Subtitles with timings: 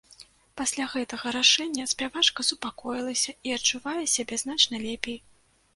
[0.61, 5.17] Пасля гэтага рашэння спявачка супакоілася і адчувае сябе значна лепей.